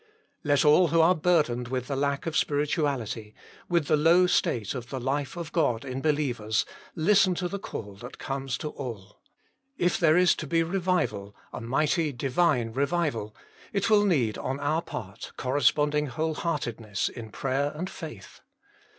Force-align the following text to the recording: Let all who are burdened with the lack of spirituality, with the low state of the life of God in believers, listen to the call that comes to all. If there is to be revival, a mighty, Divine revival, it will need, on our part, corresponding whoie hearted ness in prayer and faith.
Let 0.43 0.65
all 0.65 0.87
who 0.87 0.99
are 0.99 1.13
burdened 1.13 1.67
with 1.67 1.87
the 1.87 1.95
lack 1.95 2.25
of 2.25 2.35
spirituality, 2.35 3.35
with 3.69 3.85
the 3.85 3.95
low 3.95 4.25
state 4.25 4.73
of 4.73 4.89
the 4.89 4.99
life 4.99 5.37
of 5.37 5.51
God 5.51 5.85
in 5.85 6.01
believers, 6.01 6.65
listen 6.95 7.35
to 7.35 7.47
the 7.47 7.59
call 7.59 7.93
that 7.97 8.17
comes 8.17 8.57
to 8.57 8.69
all. 8.69 9.21
If 9.77 9.99
there 9.99 10.17
is 10.17 10.33
to 10.37 10.47
be 10.47 10.63
revival, 10.63 11.35
a 11.53 11.61
mighty, 11.61 12.11
Divine 12.11 12.71
revival, 12.71 13.35
it 13.73 13.91
will 13.91 14.03
need, 14.03 14.39
on 14.39 14.59
our 14.59 14.81
part, 14.81 15.33
corresponding 15.37 16.07
whoie 16.07 16.33
hearted 16.35 16.79
ness 16.79 17.07
in 17.07 17.29
prayer 17.29 17.71
and 17.75 17.87
faith. 17.87 18.41